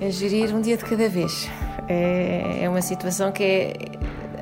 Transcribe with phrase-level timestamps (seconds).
[0.00, 1.48] É gerir um dia de cada vez.
[1.88, 3.74] É, é uma situação que é,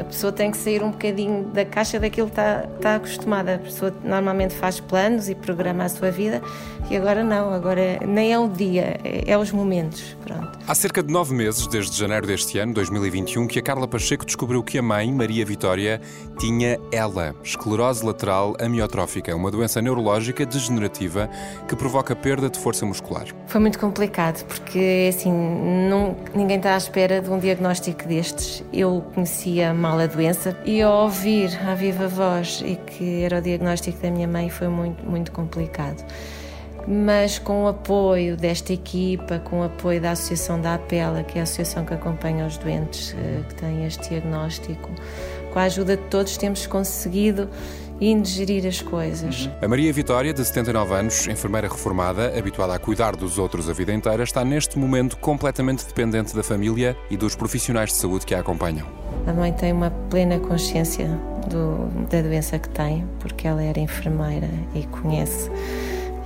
[0.01, 3.55] a pessoa tem que sair um bocadinho da caixa daquilo que está, está acostumada.
[3.55, 6.43] A pessoa normalmente faz planos e programa a sua vida
[6.91, 10.17] e agora não, agora nem é o dia, é, é os momentos.
[10.25, 10.54] Pronto.
[10.67, 14.63] Há cerca de nove meses, desde janeiro deste ano, 2021, que a Carla Pacheco descobriu
[14.63, 16.01] que a mãe, Maria Vitória,
[16.39, 21.29] tinha ela, esclerose lateral amiotrófica, uma doença neurológica degenerativa
[21.69, 23.27] que provoca perda de força muscular.
[23.47, 28.65] Foi muito complicado porque assim não, ninguém está à espera de um diagnóstico destes.
[28.73, 33.43] Eu conhecia mal a doença e ao ouvir a viva voz e que era o
[33.43, 36.03] diagnóstico da minha mãe foi muito muito complicado
[36.87, 41.41] mas com o apoio desta equipa, com o apoio da Associação da Apela, que é
[41.41, 44.91] a associação que acompanha os doentes eh, que têm este diagnóstico,
[45.53, 47.49] com a ajuda de todos temos conseguido
[48.01, 49.49] indigerir as coisas.
[49.63, 53.93] A Maria Vitória, de 79 anos, enfermeira reformada, habituada a cuidar dos outros a vida
[53.93, 58.41] inteira, está neste momento completamente dependente da família e dos profissionais de saúde que a
[58.41, 58.87] acompanham.
[59.27, 61.09] A mãe tem uma plena consciência
[61.49, 65.51] do, da doença que tem, porque ela era enfermeira e conhece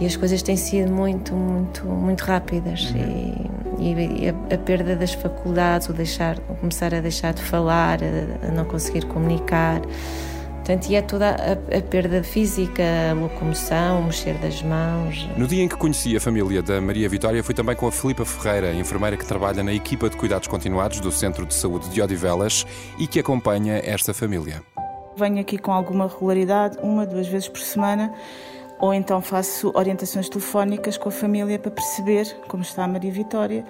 [0.00, 3.78] e as coisas têm sido muito, muito, muito rápidas uhum.
[3.78, 7.98] e, e a, a, perda das faculdades, o deixar, o começar a deixar de falar,
[8.02, 9.80] a, a não conseguir comunicar,
[10.68, 15.26] Portanto, e é toda a, a, perda física, a locomoção, o mexer das mãos.
[15.34, 18.22] No dia em que conheci a família da Maria Vitória, fui também com a Filipa
[18.22, 22.66] Ferreira, enfermeira que trabalha na equipa de cuidados continuados do Centro de Saúde de Odivelas
[22.98, 24.60] e que acompanha esta família.
[25.16, 28.12] Venho aqui com alguma regularidade, uma, duas vezes por semana
[28.78, 33.64] ou então faço orientações telefónicas com a família para perceber como está a Maria Vitória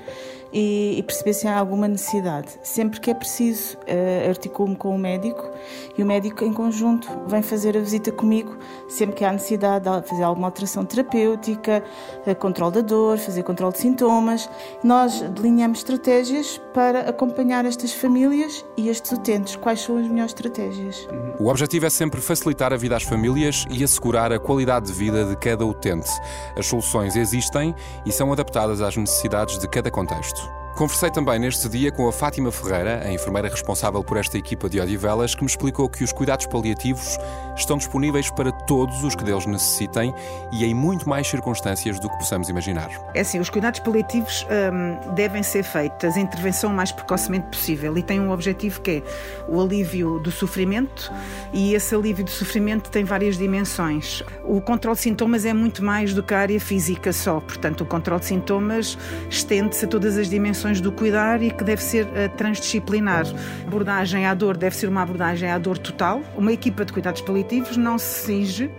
[0.53, 2.49] e, e perceber se há alguma necessidade.
[2.63, 5.51] Sempre que é preciso, uh, articulo-me com o médico
[5.97, 8.57] e o médico, em conjunto, vem fazer a visita comigo
[8.89, 11.83] sempre que há necessidade de fazer alguma alteração terapêutica,
[12.27, 14.49] uh, controle da dor, fazer controle de sintomas.
[14.83, 19.57] Nós delineamos estratégias para acompanhar estas famílias e estes utentes.
[19.57, 21.09] Quais são as melhores estratégias?
[21.39, 25.25] O objetivo é sempre facilitar a vida às famílias e assegurar a qualidade de vida
[25.25, 26.11] de cada utente.
[26.57, 27.75] As soluções existem
[28.05, 30.38] e são adaptadas às necessidades de cada contexto.
[30.79, 34.81] Conversei também neste dia com a Fátima Ferreira, a enfermeira responsável por esta equipa de
[34.81, 37.19] Odivelas, que me explicou que os cuidados paliativos
[37.57, 40.15] estão disponíveis para todos os que deles necessitem
[40.53, 42.89] e em muito mais circunstâncias do que possamos imaginar.
[43.13, 47.99] É assim, os cuidados paliativos hum, devem ser feitos, a intervenção o mais precocemente possível
[47.99, 49.03] e tem um objetivo que é
[49.49, 51.13] o alívio do sofrimento
[51.53, 54.23] e esse alívio do sofrimento tem várias dimensões.
[54.45, 57.85] O controle de sintomas é muito mais do que a área física só, portanto, o
[57.85, 58.97] controle de sintomas
[59.29, 63.25] estende-se a todas as dimensões do cuidar e que deve ser uh, transdisciplinar.
[63.27, 66.23] A abordagem à dor deve ser uma abordagem à dor total.
[66.37, 68.71] Uma equipa de cuidados paliativos não se exige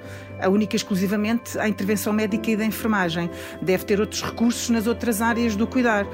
[0.42, 3.30] a única exclusivamente à intervenção médica e da enfermagem.
[3.62, 6.08] Deve ter outros recursos nas outras áreas do cuidar,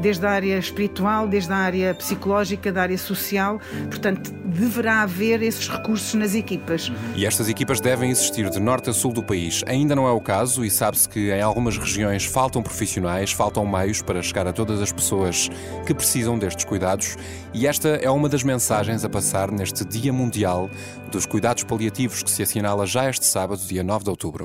[0.00, 3.60] desde a área espiritual, desde a área psicológica, da área social.
[3.88, 6.90] Portanto, deverá haver esses recursos nas equipas.
[7.14, 9.62] E estas equipas devem existir de norte a sul do país.
[9.66, 14.02] Ainda não é o caso e sabe-se que em algumas regiões faltam profissionais, faltam meios
[14.02, 15.48] para chegar a todas as pessoas
[15.86, 17.16] que precisam destes cuidados.
[17.52, 20.70] E esta é uma das mensagens a passar neste Dia Mundial
[21.10, 24.44] dos Cuidados Paliativos que se assinala já este sábado, dia 9 de outubro.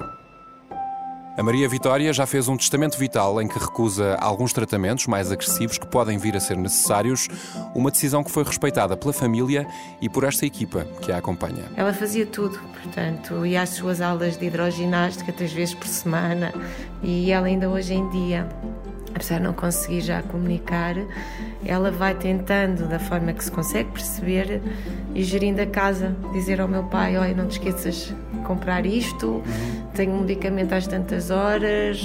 [1.35, 5.77] A Maria Vitória já fez um testamento vital em que recusa alguns tratamentos mais agressivos
[5.77, 7.27] que podem vir a ser necessários,
[7.73, 9.67] uma decisão que foi respeitada pela família
[9.99, 11.65] e por esta equipa que a acompanha.
[11.75, 16.53] Ela fazia tudo, portanto, ia às suas aulas de hidroginástica três vezes por semana
[17.03, 18.47] e ela ainda hoje em dia
[19.15, 20.95] apesar de não conseguir já comunicar,
[21.65, 24.61] ela vai tentando da forma que se consegue perceber
[25.15, 28.13] e gerindo a casa, dizer ao meu pai, olha, não te esqueças
[28.45, 29.41] comprar isto,
[29.93, 31.99] tenho um medicamento às tantas horas.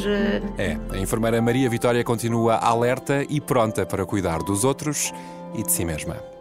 [0.59, 5.13] É, a enfermeira Maria Vitória continua alerta e pronta para cuidar dos outros
[5.55, 6.40] e de si mesma.